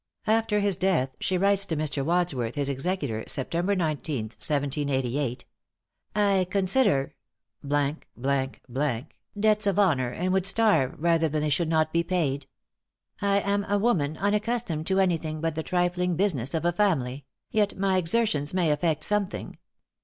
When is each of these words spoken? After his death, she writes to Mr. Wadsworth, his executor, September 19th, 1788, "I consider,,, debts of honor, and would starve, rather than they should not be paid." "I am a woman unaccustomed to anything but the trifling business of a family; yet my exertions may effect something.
After 0.25 0.61
his 0.61 0.77
death, 0.77 1.11
she 1.19 1.37
writes 1.37 1.63
to 1.67 1.77
Mr. 1.77 2.03
Wadsworth, 2.03 2.55
his 2.55 2.69
executor, 2.69 3.23
September 3.27 3.75
19th, 3.75 4.33
1788, 4.41 5.45
"I 6.15 6.47
consider,,, 6.49 7.13
debts 7.63 9.67
of 9.67 9.77
honor, 9.77 10.09
and 10.09 10.33
would 10.33 10.47
starve, 10.47 10.95
rather 10.97 11.29
than 11.29 11.43
they 11.43 11.49
should 11.49 11.69
not 11.69 11.93
be 11.93 12.01
paid." 12.01 12.47
"I 13.21 13.41
am 13.41 13.63
a 13.65 13.77
woman 13.77 14.17
unaccustomed 14.17 14.87
to 14.87 14.99
anything 14.99 15.39
but 15.39 15.53
the 15.53 15.61
trifling 15.61 16.15
business 16.15 16.55
of 16.55 16.65
a 16.65 16.71
family; 16.71 17.23
yet 17.51 17.77
my 17.77 17.97
exertions 17.97 18.55
may 18.55 18.71
effect 18.71 19.03
something. 19.03 19.59